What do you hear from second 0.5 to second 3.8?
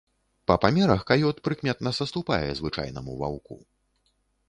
Па памерах каёт прыкметна саступае звычайнаму ваўку.